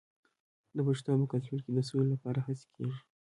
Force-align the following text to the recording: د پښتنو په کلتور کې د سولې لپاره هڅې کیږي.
د 0.75 0.77
پښتنو 0.87 1.21
په 1.21 1.25
کلتور 1.31 1.59
کې 1.65 1.71
د 1.73 1.79
سولې 1.89 2.07
لپاره 2.13 2.39
هڅې 2.45 2.65
کیږي. 2.75 2.99